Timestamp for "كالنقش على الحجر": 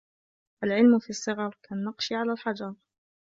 1.63-2.73